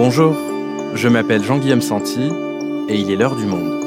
[0.00, 0.36] Bonjour,
[0.94, 2.30] je m'appelle Jean-Guillaume Santi
[2.88, 3.82] et il est l'heure du monde.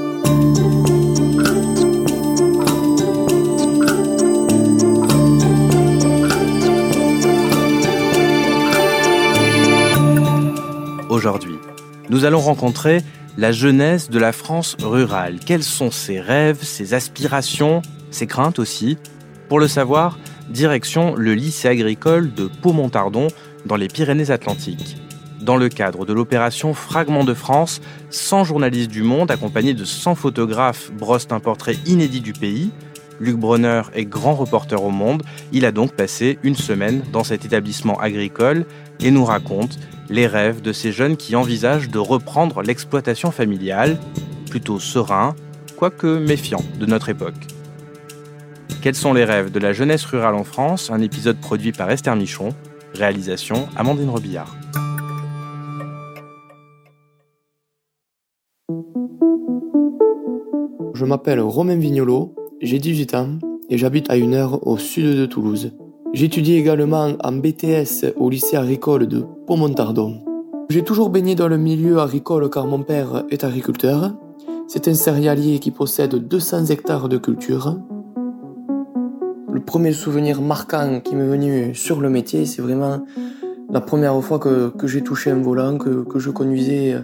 [11.07, 11.55] Aujourd'hui,
[12.09, 12.98] nous allons rencontrer
[13.38, 15.39] la jeunesse de la France rurale.
[15.46, 18.98] Quels sont ses rêves, ses aspirations, ses craintes aussi?
[19.48, 20.20] Pour le savoir,
[20.50, 23.30] direction le lycée agricole de Pau-Montardon
[23.66, 25.01] dans les Pyrénées-Atlantiques.
[25.41, 30.13] Dans le cadre de l'opération Fragment de France, 100 journalistes du monde accompagnés de 100
[30.13, 32.70] photographes brossent un portrait inédit du pays.
[33.20, 35.23] Luc Bronner est grand reporter au monde.
[35.52, 38.66] Il a donc passé une semaine dans cet établissement agricole
[38.99, 43.98] et nous raconte les rêves de ces jeunes qui envisagent de reprendre l'exploitation familiale,
[44.52, 45.35] plutôt serein,
[45.76, 47.48] quoique méfiant de notre époque.
[48.84, 50.91] Quels sont les rêves de la jeunesse rurale en France?
[50.91, 52.49] Un épisode produit par Esther Michon,
[52.94, 54.60] réalisation Amandine Robillard.
[61.02, 63.30] Je m'appelle Romain Vignolo, j'ai 18 ans
[63.71, 65.72] et j'habite à une heure au sud de Toulouse.
[66.13, 70.24] J'étudie également en BTS au lycée agricole de Pont-Montardon.
[70.69, 74.13] J'ai toujours baigné dans le milieu agricole car mon père est agriculteur.
[74.68, 77.80] C'est un céréalier qui possède 200 hectares de culture.
[79.52, 83.03] Le premier souvenir marquant qui m'est venu sur le métier, c'est vraiment
[83.72, 86.96] la première fois que, j'ai touché un volant, que, que, je conduisais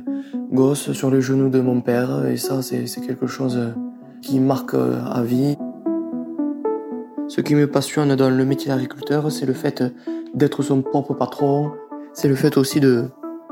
[0.51, 2.27] gosse sur les genoux de mon père.
[2.27, 3.57] Et ça, c'est quelque chose
[4.27, 5.55] qui marque à vie.
[7.29, 9.81] Ce qui me passionne dans le métier d'agriculteur, c'est le fait
[10.33, 11.71] d'être son propre patron.
[12.11, 13.05] C'est le fait aussi de,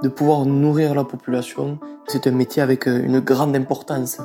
[0.03, 1.79] de pouvoir nourrir la population.
[2.07, 4.19] C'est un métier avec une grande importance.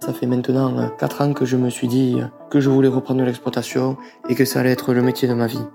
[0.00, 2.16] Ça fait maintenant 4 ans que je me suis dit
[2.48, 3.98] que je voulais reprendre l'exploitation
[4.30, 5.66] et que ça allait être le métier de ma vie.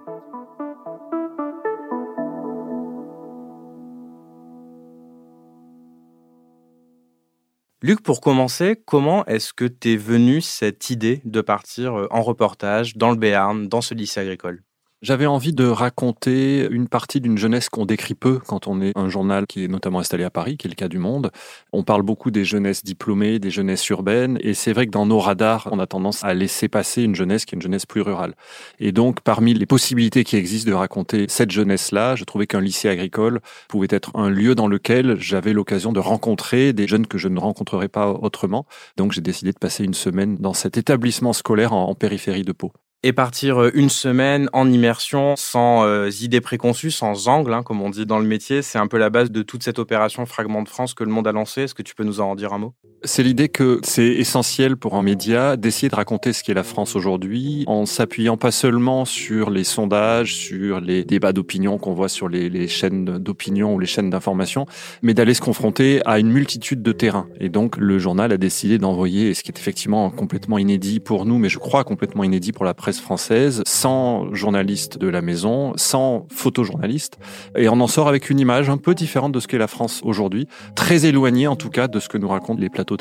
[7.83, 12.97] Luc, pour commencer, comment est-ce que t'es venu cette idée de partir euh, en reportage
[12.97, 14.63] dans le Béarn, dans ce lycée agricole?
[15.03, 19.09] J'avais envie de raconter une partie d'une jeunesse qu'on décrit peu quand on est un
[19.09, 21.29] journal qui est notamment installé à Paris, qui est le cas du Monde.
[21.73, 25.19] On parle beaucoup des jeunesses diplômées, des jeunesses urbaines, et c'est vrai que dans nos
[25.19, 28.33] radars, on a tendance à laisser passer une jeunesse qui est une jeunesse plus rurale.
[28.79, 32.87] Et donc, parmi les possibilités qui existent de raconter cette jeunesse-là, je trouvais qu'un lycée
[32.87, 37.27] agricole pouvait être un lieu dans lequel j'avais l'occasion de rencontrer des jeunes que je
[37.27, 38.65] ne rencontrerais pas autrement.
[38.95, 42.53] Donc, j'ai décidé de passer une semaine dans cet établissement scolaire en, en périphérie de
[42.53, 42.71] Pau
[43.03, 47.81] et partir euh, une semaine en immersion sans euh, idées préconçues, sans angle, hein, comme
[47.81, 48.61] on dit dans le métier.
[48.61, 51.27] C'est un peu la base de toute cette opération Fragment de France que le monde
[51.27, 51.63] a lancée.
[51.63, 52.73] Est-ce que tu peux nous en dire un mot?
[53.05, 56.95] C'est l'idée que c'est essentiel pour un média d'essayer de raconter ce qu'est la France
[56.95, 62.29] aujourd'hui en s'appuyant pas seulement sur les sondages, sur les débats d'opinion qu'on voit sur
[62.29, 64.67] les, chaînes d'opinion ou les chaînes d'information,
[65.01, 67.27] mais d'aller se confronter à une multitude de terrains.
[67.41, 71.37] Et donc le journal a décidé d'envoyer, ce qui est effectivement complètement inédit pour nous,
[71.37, 76.25] mais je crois complètement inédit pour la presse française, sans journalistes de la maison, sans
[76.31, 77.17] photojournalistes,
[77.57, 79.99] et on en sort avec une image un peu différente de ce qu'est la France
[80.05, 82.92] aujourd'hui, très éloignée en tout cas de ce que nous racontent les plateaux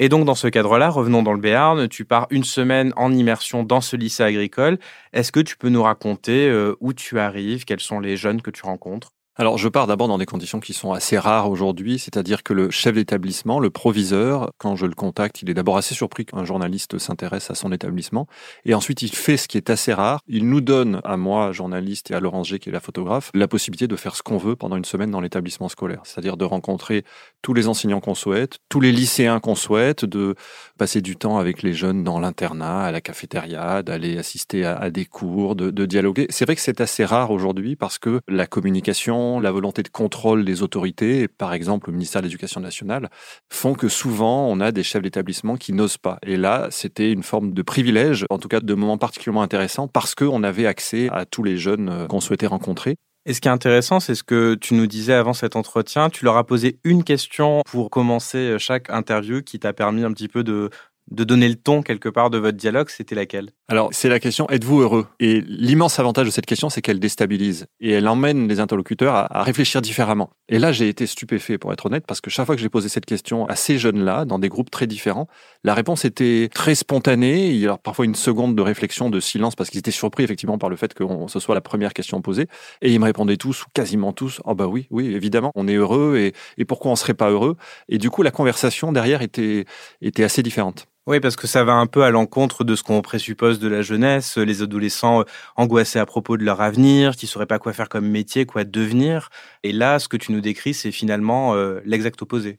[0.00, 3.62] Et donc dans ce cadre-là, revenons dans le Béarn, tu pars une semaine en immersion
[3.62, 4.78] dans ce lycée agricole.
[5.14, 8.50] Est-ce que tu peux nous raconter euh, où tu arrives, quels sont les jeunes que
[8.50, 9.13] tu rencontres?
[9.36, 12.70] Alors, je pars d'abord dans des conditions qui sont assez rares aujourd'hui, c'est-à-dire que le
[12.70, 16.98] chef d'établissement, le proviseur, quand je le contacte, il est d'abord assez surpris qu'un journaliste
[16.98, 18.28] s'intéresse à son établissement,
[18.64, 22.12] et ensuite il fait ce qui est assez rare, il nous donne, à moi, journaliste,
[22.12, 24.54] et à Laurence G, qui est la photographe, la possibilité de faire ce qu'on veut
[24.54, 27.02] pendant une semaine dans l'établissement scolaire, c'est-à-dire de rencontrer
[27.42, 30.36] tous les enseignants qu'on souhaite, tous les lycéens qu'on souhaite, de
[30.78, 35.06] passer du temps avec les jeunes dans l'internat, à la cafétéria, d'aller assister à, des
[35.06, 36.28] cours, de, de dialoguer.
[36.30, 40.44] C'est vrai que c'est assez rare aujourd'hui parce que la communication la volonté de contrôle
[40.44, 43.10] des autorités, par exemple le ministère de l'Éducation nationale,
[43.52, 46.18] font que souvent on a des chefs d'établissement qui n'osent pas.
[46.22, 50.14] Et là, c'était une forme de privilège, en tout cas de moments particulièrement intéressants, parce
[50.14, 52.96] qu'on avait accès à tous les jeunes euh, qu'on souhaitait rencontrer.
[53.26, 56.10] Et ce qui est intéressant, c'est ce que tu nous disais avant cet entretien.
[56.10, 60.28] Tu leur as posé une question pour commencer chaque interview qui t'a permis un petit
[60.28, 60.68] peu de
[61.10, 63.50] de donner le ton quelque part de votre dialogue, c'était laquelle?
[63.68, 65.06] Alors, c'est la question êtes-vous heureux?
[65.20, 69.42] Et l'immense avantage de cette question, c'est qu'elle déstabilise et elle emmène les interlocuteurs à,
[69.42, 70.30] réfléchir différemment.
[70.48, 72.88] Et là, j'ai été stupéfait, pour être honnête, parce que chaque fois que j'ai posé
[72.88, 75.28] cette question à ces jeunes-là, dans des groupes très différents,
[75.62, 77.50] la réponse était très spontanée.
[77.50, 80.58] Il y a parfois une seconde de réflexion, de silence, parce qu'ils étaient surpris effectivement
[80.58, 82.46] par le fait que ce soit la première question posée.
[82.82, 85.74] Et ils me répondaient tous, ou quasiment tous, oh bah oui, oui, évidemment, on est
[85.74, 87.56] heureux et, et pourquoi on serait pas heureux?
[87.88, 89.64] Et du coup, la conversation derrière était,
[90.00, 90.86] était assez différente.
[91.06, 93.82] Oui, parce que ça va un peu à l'encontre de ce qu'on présuppose de la
[93.82, 95.24] jeunesse, les adolescents euh,
[95.54, 98.64] angoissés à propos de leur avenir, qui ne sauraient pas quoi faire comme métier, quoi
[98.64, 99.28] devenir.
[99.64, 102.58] Et là, ce que tu nous décris, c'est finalement euh, l'exact opposé.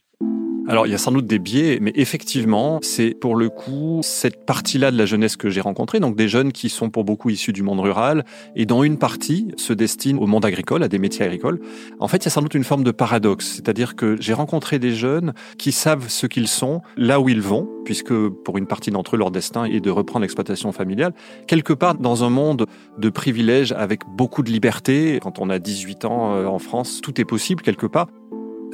[0.68, 4.48] Alors, il y a sans doute des biais, mais effectivement, c'est pour le coup cette
[4.48, 7.54] partie-là de la jeunesse que j'ai rencontrée, donc des jeunes qui sont pour beaucoup issus
[7.54, 8.26] du monde rural,
[8.56, 11.60] et dont une partie se destine au monde agricole, à des métiers agricoles.
[12.00, 14.80] En fait, il y a sans doute une forme de paradoxe, c'est-à-dire que j'ai rencontré
[14.80, 18.90] des jeunes qui savent ce qu'ils sont, là où ils vont, puisque pour une partie
[18.90, 21.14] d'entre eux, leur destin est de reprendre l'exploitation familiale,
[21.46, 22.66] quelque part dans un monde
[22.98, 25.20] de privilèges avec beaucoup de liberté.
[25.22, 28.08] Quand on a 18 ans euh, en France, tout est possible quelque part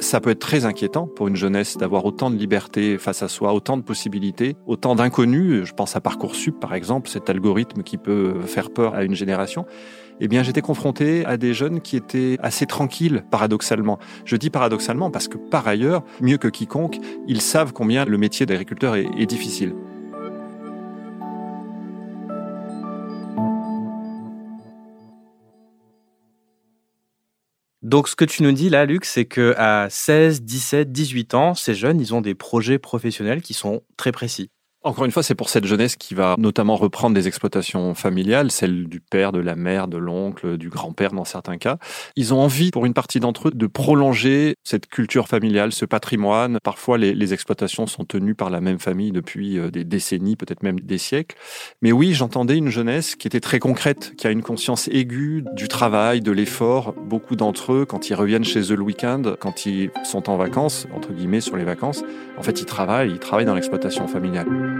[0.02, 3.54] ça peut être très inquiétant pour une jeunesse d'avoir autant de liberté face à soi,
[3.54, 5.64] autant de possibilités, autant d'inconnus.
[5.64, 9.64] Je pense à Parcoursup, par exemple, cet algorithme qui peut faire peur à une génération.
[10.20, 13.98] Eh bien, j'étais confronté à des jeunes qui étaient assez tranquilles, paradoxalement.
[14.24, 18.46] Je dis paradoxalement parce que, par ailleurs, mieux que quiconque, ils savent combien le métier
[18.46, 19.74] d'agriculteur est, est difficile.
[27.92, 31.52] Donc, ce que tu nous dis là, Luc, c'est que à 16, 17, 18 ans,
[31.52, 34.50] ces jeunes, ils ont des projets professionnels qui sont très précis.
[34.84, 38.88] Encore une fois, c'est pour cette jeunesse qui va notamment reprendre des exploitations familiales, celles
[38.88, 41.78] du père, de la mère, de l'oncle, du grand-père dans certains cas.
[42.16, 46.58] Ils ont envie, pour une partie d'entre eux, de prolonger cette culture familiale, ce patrimoine.
[46.64, 50.64] Parfois, les, les exploitations sont tenues par la même famille depuis euh, des décennies, peut-être
[50.64, 51.36] même des siècles.
[51.80, 55.68] Mais oui, j'entendais une jeunesse qui était très concrète, qui a une conscience aiguë du
[55.68, 56.92] travail, de l'effort.
[56.94, 60.88] Beaucoup d'entre eux, quand ils reviennent chez eux le week-end, quand ils sont en vacances,
[60.92, 62.02] entre guillemets, sur les vacances,
[62.36, 64.71] en fait, ils travaillent, ils travaillent dans l'exploitation familiale.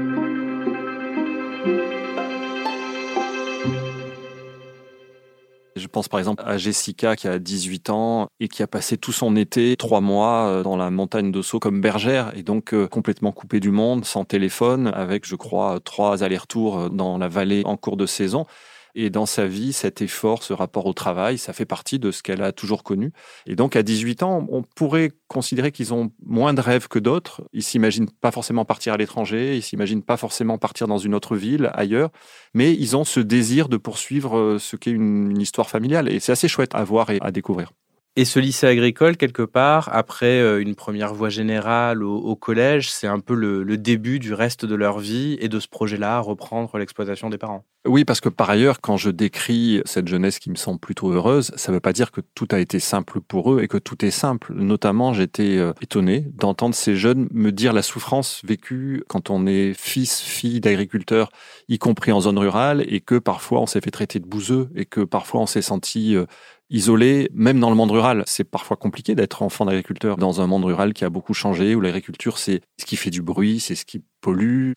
[5.82, 9.12] Je pense par exemple à Jessica qui a 18 ans et qui a passé tout
[9.12, 13.32] son été, trois mois euh, dans la montagne d'Osso comme bergère et donc euh, complètement
[13.32, 17.76] coupée du monde, sans téléphone, avec je crois trois allers-retours euh, dans la vallée en
[17.76, 18.46] cours de saison.
[18.94, 22.22] Et dans sa vie, cet effort, ce rapport au travail, ça fait partie de ce
[22.22, 23.12] qu'elle a toujours connu.
[23.46, 27.42] Et donc, à 18 ans, on pourrait considérer qu'ils ont moins de rêves que d'autres.
[27.52, 31.36] Ils s'imaginent pas forcément partir à l'étranger, ils s'imaginent pas forcément partir dans une autre
[31.36, 32.10] ville, ailleurs,
[32.54, 36.10] mais ils ont ce désir de poursuivre euh, ce qu'est une, histoire familiale.
[36.10, 37.72] Et c'est assez chouette à voir et à découvrir.
[38.14, 43.06] Et ce lycée agricole, quelque part, après euh, une première voie générale au, collège, c'est
[43.06, 47.30] un peu le, début du reste de leur vie et de ce projet-là, reprendre l'exploitation
[47.30, 47.64] des parents.
[47.86, 51.52] Oui, parce que par ailleurs, quand je décris cette jeunesse qui me semble plutôt heureuse,
[51.56, 54.04] ça ne veut pas dire que tout a été simple pour eux et que tout
[54.04, 54.52] est simple.
[54.54, 59.72] Notamment, j'étais euh, étonné d'entendre ces jeunes me dire la souffrance vécue quand on est
[59.72, 61.30] fils, fille d'agriculteurs,
[61.68, 64.84] y compris en zone rurale, et que parfois on s'est fait traiter de bouseux et
[64.84, 66.26] que parfois on s'est senti euh,
[66.70, 68.24] isolé, même dans le monde rural.
[68.26, 71.80] C'est parfois compliqué d'être enfant d'agriculteur dans un monde rural qui a beaucoup changé, où
[71.80, 74.72] l'agriculture, c'est ce qui fait du bruit, c'est ce qui pollue.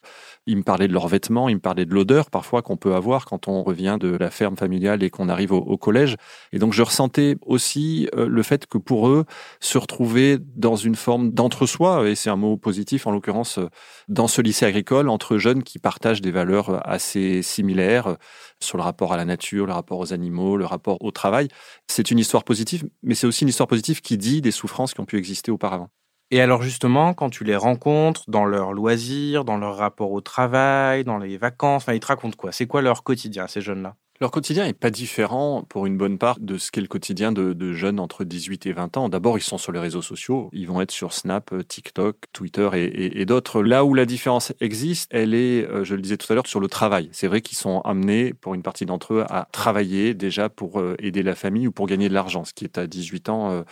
[0.46, 3.26] Ils me parlaient de leurs vêtements, ils me parlaient de l'odeur parfois qu'on peut avoir
[3.26, 6.16] quand on revient de la ferme familiale et qu'on arrive au, collège.
[6.52, 9.26] Et donc je ressentais aussi euh, le fait que pour eux,
[9.60, 13.70] se retrouver dans une forme d'entre-soi, et c'est un mot positif en l'occurrence, euh,
[14.08, 18.18] dans ce lycée agricole, entre jeunes qui partagent des valeurs assez similaires
[18.60, 21.48] sur le rapport à la nature, le rapport aux animaux, le rapport au travail.
[21.88, 25.00] C'est une histoire positive, mais c'est aussi une histoire positive qui dit des souffrances qui
[25.02, 25.90] ont pu exister auparavant.
[26.36, 31.06] Et alors justement, quand tu les rencontres dans leurs loisirs, dans leur rapport au travail,
[31.06, 32.52] dans les vacances, ils te racontent quoi?
[32.52, 33.96] C'est quoi leur quotidien, ces jeunes-là?
[34.20, 37.72] Leur quotidien n'est pas différent pour une bonne part de ce qu'est le quotidien de,
[37.72, 39.08] jeunes entre 18 et 20 ans.
[39.08, 43.26] D'abord, ils sont sur les réseaux sociaux, ils vont être sur Snap, TikTok, Twitter et,
[43.26, 43.64] d'autres.
[43.64, 46.60] Là où la différence existe, elle est, euh, je le disais tout à l'heure, sur
[46.60, 47.08] le travail.
[47.14, 50.96] C'est vrai qu'ils sont amenés, pour une partie d'entre eux, à travailler déjà pour euh,
[51.00, 53.64] aider la famille ou pour gagner de l'argent, ce qui est à 18 ans euh,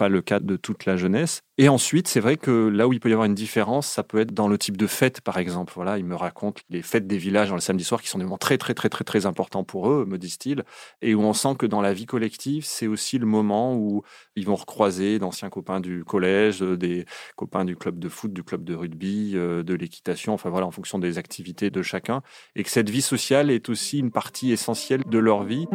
[0.00, 1.42] pas le cas de toute la jeunesse.
[1.58, 4.18] Et ensuite, c'est vrai que là où il peut y avoir une différence, ça peut
[4.18, 5.74] être dans le type de fête, par exemple.
[5.76, 8.24] Voilà, il me raconte les fêtes des villages dans le samedi soir qui sont des
[8.24, 10.64] moments très, très, très, très, très importants pour eux, me disent-ils,
[11.02, 14.02] et où on sent que dans la vie collective, c'est aussi le moment où
[14.36, 17.04] ils vont recroiser d'anciens copains du collège, des
[17.36, 20.70] copains du club de foot, du club de rugby, euh, de l'équitation, enfin voilà, en
[20.70, 22.22] fonction des activités de chacun,
[22.56, 25.66] et que cette vie sociale est aussi une partie essentielle de leur vie.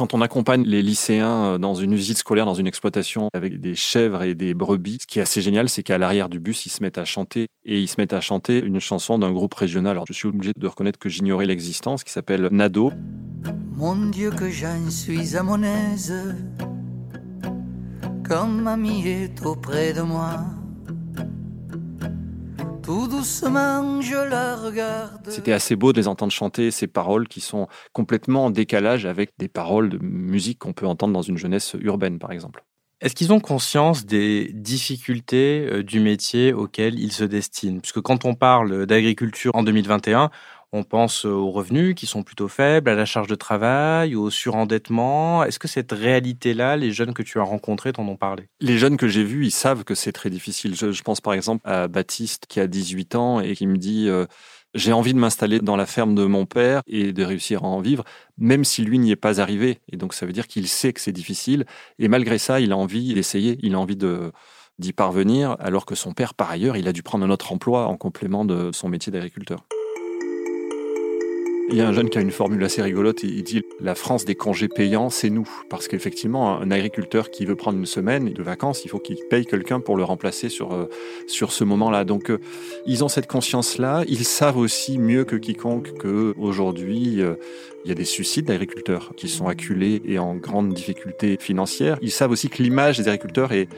[0.00, 3.74] Quand on accompagne les lycéens euh, dans une visite scolaire, dans une exploitation avec des
[3.74, 6.70] chèvres et des brebis, ce qui est assez génial, c'est qu'à l'arrière du bus, ils
[6.70, 9.90] se mettent à chanter et ils se mettent à chanter une chanson d'un groupe régional.
[9.90, 12.92] Alors je suis obligé de reconnaître que j'ignorais l'existence, qui s'appelle Nado.
[13.76, 14.50] Mon Dieu que
[14.88, 16.14] suis à mon aise,
[18.26, 20.46] comme mamie est auprès de moi.
[22.90, 25.30] Tout doucement, je la regarde.
[25.30, 29.30] C'était assez beau de les entendre chanter ces paroles qui sont complètement en décalage avec
[29.38, 32.64] des paroles de musique qu'on peut entendre dans une jeunesse urbaine, par exemple.
[33.00, 37.78] Est-ce qu'ils ont conscience des difficultés euh, du métier auquel ils se destinent?
[37.78, 40.30] Puisque quand on parle d'agriculture en 2021,
[40.72, 45.42] on pense aux revenus qui sont plutôt faibles, à la charge de travail, au surendettement.
[45.44, 48.48] Est-ce que cette réalité-là, les jeunes que tu as rencontrés t'en ont parlé?
[48.60, 50.74] Les jeunes que j'ai vus, ils savent que c'est très difficile.
[50.76, 54.08] Je, pense par exemple à Baptiste qui a 18 ans et qui me dit...
[54.08, 54.26] Euh,
[54.72, 57.80] j'ai envie de m'installer dans la ferme de mon père et de réussir à en
[57.80, 58.04] vivre,
[58.38, 59.80] même si lui n'y est pas arrivé.
[59.90, 61.64] Et donc ça veut dire qu'il sait que c'est difficile.
[61.98, 64.30] Et malgré ça, il a envie d'essayer, il a envie de
[64.78, 67.86] d'y parvenir, alors que son père, par ailleurs, il a dû prendre un autre emploi
[67.86, 69.66] en complément de son métier d'agriculteur.
[71.72, 73.22] Il y a un jeune qui a une formule assez rigolote.
[73.22, 75.48] Il dit la France des congés payants, c'est nous.
[75.68, 79.46] Parce qu'effectivement, un agriculteur qui veut prendre une semaine de vacances, il faut qu'il paye
[79.46, 80.88] quelqu'un pour le remplacer sur, euh,
[81.28, 82.04] sur ce moment-là.
[82.04, 82.40] Donc, euh,
[82.86, 84.02] ils ont cette conscience-là.
[84.08, 87.34] Ils savent aussi mieux que quiconque qu'aujourd'hui, euh,
[87.84, 91.98] il y a des suicides d'agriculteurs qui sont acculés et en grande difficulté financière.
[92.02, 93.68] Ils savent aussi que l'image des agriculteurs est,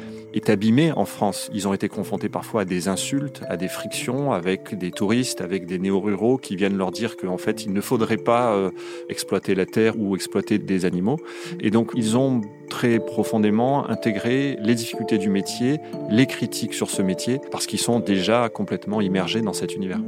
[0.48, 1.50] abîmée en France.
[1.54, 5.66] Ils ont été confrontés parfois à des insultes, à des frictions avec des touristes, avec
[5.66, 8.70] des néo-ruraux qui viennent leur dire qu'en fait, il ne faudrait pas euh,
[9.08, 11.18] exploiter la terre ou exploiter des animaux.
[11.60, 12.40] Et donc, ils ont
[12.70, 15.78] très profondément intégré les difficultés du métier,
[16.10, 20.00] les critiques sur ce métier, parce qu'ils sont déjà complètement immergés dans cet univers.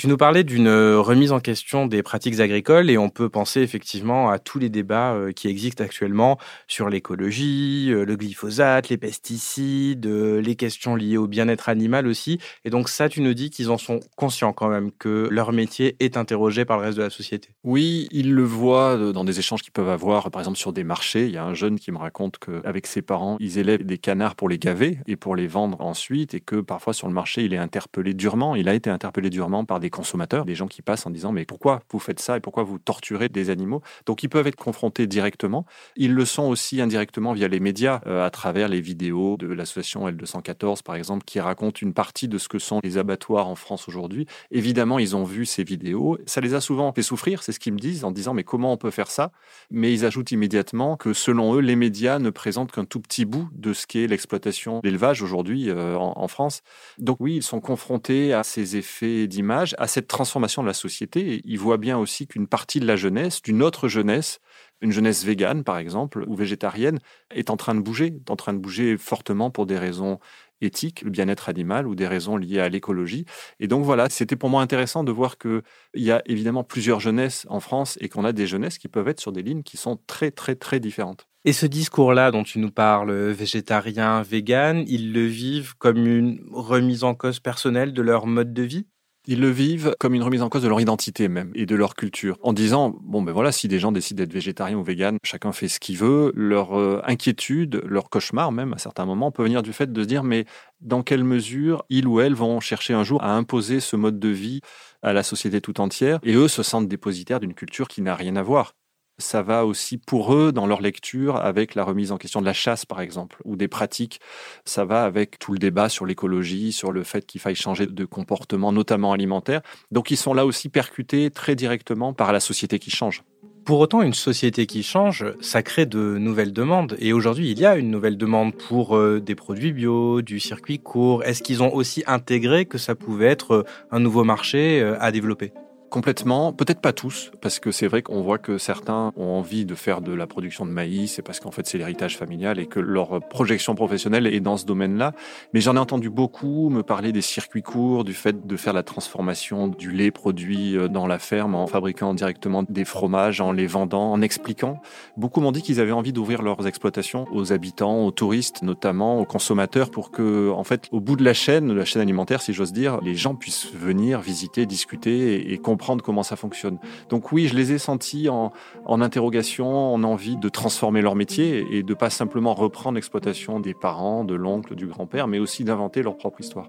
[0.00, 3.60] Tu nous parlais d'une euh, remise en question des pratiques agricoles et on peut penser
[3.60, 6.38] effectivement à tous les débats euh, qui existent actuellement
[6.68, 12.38] sur l'écologie, euh, le glyphosate, les pesticides, les questions liées au bien-être animal aussi.
[12.64, 15.96] Et donc ça, tu nous dis qu'ils en sont conscients quand même, que leur métier
[16.00, 17.50] est interrogé par le reste de la société.
[17.62, 21.26] Oui, ils le voient dans des échanges qu'ils peuvent avoir, par exemple sur des marchés.
[21.26, 24.34] Il y a un jeune qui me raconte qu'avec ses parents, ils élèvent des canards
[24.34, 27.52] pour les gaver et pour les vendre ensuite et que parfois sur le marché, il
[27.52, 28.56] est interpellé durement.
[28.56, 31.44] Il a été interpellé durement par des consommateurs, des gens qui passent en disant mais
[31.44, 33.82] pourquoi vous faites ça et pourquoi vous torturez des animaux?
[34.06, 35.66] Donc ils peuvent être confrontés directement.
[35.96, 40.08] Ils le sont aussi indirectement via les médias, euh, à travers les vidéos de l'association
[40.08, 43.88] L214 par exemple, qui racontent une partie de ce que sont les abattoirs en France
[43.88, 44.26] aujourd'hui.
[44.50, 46.18] Évidemment, ils ont vu ces vidéos.
[46.26, 48.72] Ça les a souvent fait souffrir, c'est ce qu'ils me disent en disant mais comment
[48.72, 49.32] on peut faire ça?
[49.70, 53.48] Mais ils ajoutent immédiatement que selon eux, les médias ne présentent qu'un tout petit bout
[53.52, 56.62] de ce qu'est l'exploitation, l'élevage aujourd'hui euh, en, en France.
[56.98, 61.40] Donc oui, ils sont confrontés à ces effets d'image, à cette transformation de la société.
[61.44, 64.38] il voit bien aussi qu'une partie de la jeunesse, d'une autre jeunesse,
[64.82, 66.98] une jeunesse végane par exemple, ou végétarienne,
[67.34, 70.18] est en train de bouger, est en train de bouger fortement pour des raisons
[70.60, 73.24] éthiques, le bien-être animal ou des raisons liées à l'écologie.
[73.58, 75.62] Et donc voilà, c'était pour moi intéressant de voir qu'il
[75.94, 79.20] y a évidemment plusieurs jeunesses en France et qu'on a des jeunesses qui peuvent être
[79.20, 81.26] sur des lignes qui sont très très très différentes.
[81.46, 87.02] Et ce discours-là dont tu nous parles, végétarien, vegan, ils le vivent comme une remise
[87.02, 88.86] en cause personnelle de leur mode de vie?
[89.30, 91.94] Ils le vivent comme une remise en cause de leur identité même et de leur
[91.94, 95.52] culture, en disant bon ben voilà, si des gens décident d'être végétariens ou véganes, chacun
[95.52, 96.32] fait ce qu'il veut.
[96.34, 100.08] Leur euh, inquiétude, leur cauchemar même à certains moments peut venir du fait de se
[100.08, 100.46] dire mais
[100.80, 104.28] dans quelle mesure ils ou elles vont chercher un jour à imposer ce mode de
[104.28, 104.62] vie
[105.00, 106.18] à la société tout entière?
[106.24, 108.74] Et eux se sentent dépositaires d'une culture qui n'a rien à voir
[109.20, 112.52] ça va aussi pour eux dans leur lecture avec la remise en question de la
[112.52, 114.20] chasse, par exemple, ou des pratiques.
[114.64, 118.04] Ça va avec tout le débat sur l'écologie, sur le fait qu'il faille changer de
[118.04, 119.60] comportement, notamment alimentaire.
[119.90, 123.22] Donc ils sont là aussi percutés très directement par la société qui change.
[123.64, 126.96] Pour autant, une société qui change, ça crée de nouvelles demandes.
[126.98, 130.78] Et aujourd'hui, il y a une nouvelle demande pour euh, des produits bio, du circuit
[130.78, 131.22] court.
[131.24, 135.12] Est-ce qu'ils ont aussi intégré que ça pouvait être euh, un nouveau marché euh, à
[135.12, 135.52] développer?
[135.90, 139.74] Complètement, peut-être pas tous, parce que c'est vrai qu'on voit que certains ont envie de
[139.74, 142.78] faire de la production de maïs, c'est parce qu'en fait c'est l'héritage familial et que
[142.78, 145.14] leur projection professionnelle est dans ce domaine-là.
[145.52, 148.84] Mais j'en ai entendu beaucoup me parler des circuits courts, du fait de faire la
[148.84, 153.66] transformation du lait produit euh, dans la ferme en fabriquant directement des fromages, en les
[153.66, 154.80] vendant, en expliquant.
[155.16, 159.24] Beaucoup m'ont dit qu'ils avaient envie d'ouvrir leurs exploitations aux habitants, aux touristes notamment, aux
[159.24, 162.72] consommateurs, pour que, en fait, au bout de la chaîne, la chaîne alimentaire, si j'ose
[162.72, 166.78] dire, les gens puissent venir visiter, discuter et comprendre comprendre comment ça fonctionne.
[167.08, 168.52] Donc oui, je les ai sentis en,
[168.86, 174.24] interrogation, en envie de transformer leur métier et de pas simplement reprendre l'exploitation des parents,
[174.24, 176.68] de l'oncle, du grand-père, mais aussi d'inventer leur propre histoire.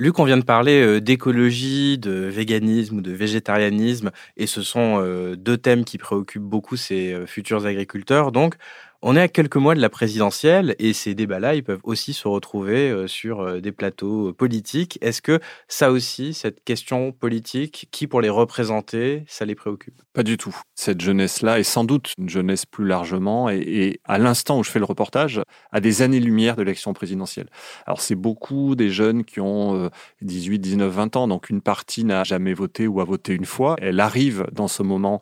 [0.00, 5.34] Luc, on vient de parler euh, d'écologie, de véganisme de végétarianisme, et ce sont euh,
[5.34, 8.30] deux thèmes qui préoccupent beaucoup ces euh, futurs agriculteurs.
[8.30, 8.54] Donc,
[9.00, 12.26] On est à quelques mois de la présidentielle et ces débats-là, ils peuvent aussi se
[12.26, 14.98] retrouver euh, sur euh, des plateaux politiques.
[15.00, 15.38] Est-ce que
[15.68, 19.94] ça aussi, cette question politique, qui pour les représenter, ça les préoccupe?
[20.14, 20.56] Pas du tout.
[20.74, 24.80] Cette jeunesse-là est sans doute une jeunesse plus largement et, à l'instant où je fais
[24.80, 25.40] le reportage,
[25.70, 27.50] à des années-lumière de l'élection présidentielle.
[27.86, 29.90] Alors c'est beaucoup des jeunes qui ont
[30.22, 33.76] 18, 19, 20 ans, donc une partie n'a jamais voté ou a voté une fois.
[33.80, 35.20] Elle arrive dans ce moment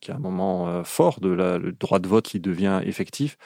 [0.00, 3.36] qui est un moment euh, fort de la, le droit de vote qui devient effectif,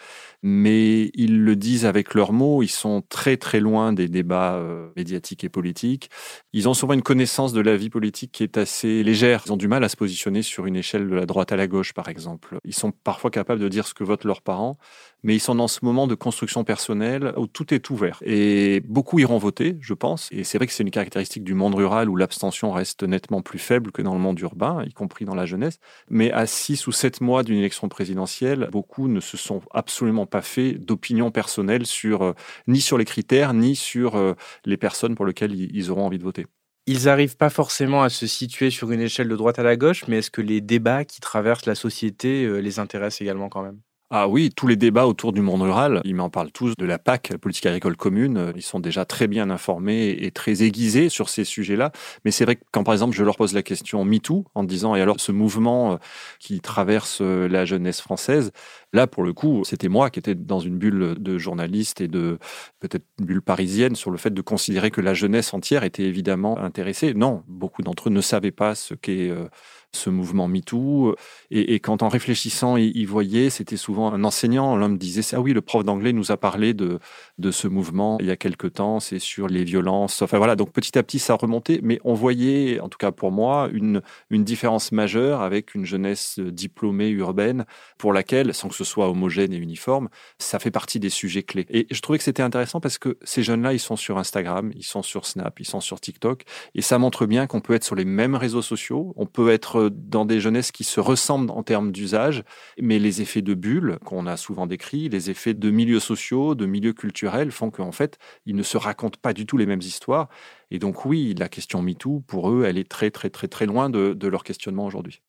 [0.42, 4.88] mais ils le disent avec leurs mots, ils sont très très loin des débats euh,
[4.97, 6.11] médiatiques et politiques.
[6.52, 9.42] Ils ont souvent une connaissance de la vie politique qui est assez légère.
[9.47, 11.66] Ils ont du mal à se positionner sur une échelle de la droite à la
[11.66, 12.59] gauche, par exemple.
[12.64, 14.78] Ils sont parfois capables de dire ce que votent leurs parents,
[15.23, 18.18] mais ils sont dans ce moment de construction personnelle où tout est ouvert.
[18.25, 20.28] Et beaucoup iront voter, je pense.
[20.32, 23.59] Et c'est vrai que c'est une caractéristique du monde rural où l'abstention reste nettement plus
[23.59, 25.78] faible que dans le monde urbain, y compris dans la jeunesse.
[26.11, 30.42] Mais à six ou sept mois d'une élection présidentielle, beaucoup ne se sont absolument pas
[30.42, 32.32] fait d'opinion personnelle sur, euh,
[32.66, 34.34] ni sur les critères, ni sur euh,
[34.64, 36.46] les personnes pour lesquelles ils auront envie de voter.
[36.87, 40.04] Ils n'arrivent pas forcément à se situer sur une échelle de droite à la gauche,
[40.08, 43.80] mais est-ce que les débats qui traversent la société euh, les intéressent également quand même?
[44.14, 46.99] Ah oui, tous les débats autour du monde rural, ils m'en parlent tous de la
[46.99, 48.52] PAC, la politique agricole commune.
[48.54, 51.92] Ils sont déjà très bien informés et très aiguisés sur ces sujets-là.
[52.26, 54.95] Mais c'est vrai que quand, par exemple, je leur pose la question MeToo, en disant,
[54.95, 55.97] et alors ce mouvement euh,
[56.40, 58.52] qui traverse euh, la jeunesse française,
[58.92, 62.38] là, pour le coup, c'était moi qui étais dans une bulle de journaliste et de
[62.81, 66.59] peut-être une bulle parisienne sur le fait de considérer que la jeunesse entière était évidemment
[66.59, 67.14] intéressée.
[67.14, 69.49] Non, beaucoup d'entre eux ne savaient pas ce qu'est euh,
[69.94, 71.14] ce mouvement MeToo.
[71.50, 75.61] Et, quand en réfléchissant, ils, voyaient, c'était souvent un enseignant, l'homme disait, ah oui, le
[75.61, 76.99] prof d'anglais nous a parlé de,
[77.38, 80.22] de ce mouvement il y a quelque temps, c'est sur les violences.
[80.22, 83.32] Enfin voilà, donc petit à petit, ça remontait, mais on voyait, en tout cas pour
[83.32, 87.64] moi, une, une différence majeure avec une jeunesse diplômée urbaine
[87.99, 90.08] pour laquelle, sans que ce soit homogène et uniforme,
[90.38, 91.66] ça fait partie des sujets clés.
[91.70, 94.84] Et je trouvais que c'était intéressant parce que ces jeunes-là, ils sont sur Instagram, ils
[94.84, 96.44] sont sur Snap, ils sont sur TikTok,
[96.75, 99.81] et ça montre bien qu'on peut être sur les mêmes réseaux sociaux, on peut être
[99.90, 102.44] dans des jeunesses qui se ressemblent en termes d'usage,
[102.80, 106.66] mais les effets de bulles qu'on a souvent décrits, les effets de milieux sociaux, de
[106.66, 110.28] milieux culturels font qu'en fait, ils ne se racontent pas du tout les mêmes histoires.
[110.70, 113.90] Et donc oui, la question MeToo, pour eux, elle est très très très très loin
[113.90, 115.22] de, de leur questionnement aujourd'hui.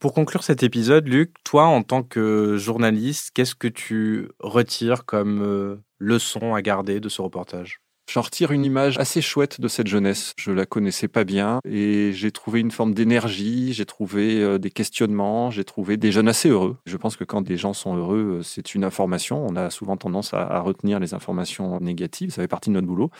[0.00, 5.42] Pour conclure cet épisode, Luc, toi, en tant que journaliste, qu'est-ce que tu retires comme
[5.42, 7.82] euh, leçon à garder de ce reportage?
[8.12, 10.34] J'en retire une image assez chouette de cette jeunesse.
[10.36, 14.72] Je la connaissais pas bien et j'ai trouvé une forme d'énergie, j'ai trouvé euh, des
[14.72, 16.76] questionnements, j'ai trouvé des jeunes assez heureux.
[16.86, 19.46] Je pense que quand des gens sont heureux, euh, c'est une information.
[19.48, 22.32] On a souvent tendance à, retenir les informations négatives.
[22.32, 23.10] Ça fait partie de notre boulot.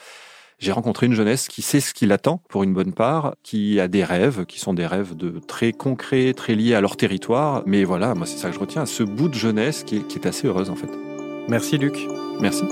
[0.59, 3.87] J'ai rencontré une jeunesse qui sait ce qui l'attend pour une bonne part, qui a
[3.87, 7.63] des rêves, qui sont des rêves de très concrets, très liés à leur territoire.
[7.65, 10.19] Mais voilà, moi c'est ça que je retiens, ce bout de jeunesse qui est, qui
[10.19, 10.91] est assez heureuse en fait.
[11.49, 11.97] Merci Luc.
[12.41, 12.65] Merci.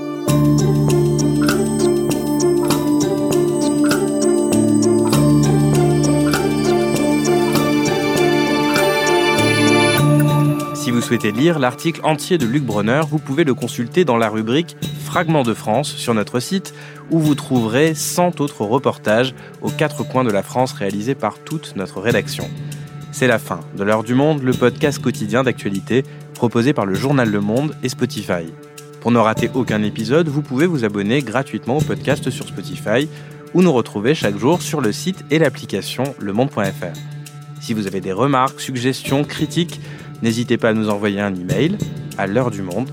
[11.08, 15.42] Souhaitez lire l'article entier de Luc Bronner, vous pouvez le consulter dans la rubrique Fragments
[15.42, 16.74] de France sur notre site
[17.10, 21.76] où vous trouverez 100 autres reportages aux quatre coins de la France réalisés par toute
[21.76, 22.50] notre rédaction.
[23.10, 27.30] C'est la fin de l'heure du monde, le podcast quotidien d'actualité proposé par le journal
[27.30, 28.44] Le Monde et Spotify.
[29.00, 33.08] Pour ne rater aucun épisode, vous pouvez vous abonner gratuitement au podcast sur Spotify
[33.54, 36.98] ou nous retrouver chaque jour sur le site et l'application lemonde.fr.
[37.60, 39.80] Si vous avez des remarques, suggestions, critiques,
[40.22, 41.76] n'hésitez pas à nous envoyer un email
[42.16, 42.90] à l'heure du monde.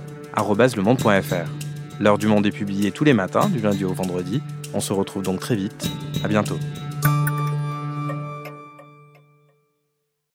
[1.99, 4.41] L'heure du monde est publiée tous les matins du lundi au vendredi.
[4.73, 5.89] On se retrouve donc très vite.
[6.23, 6.57] À bientôt.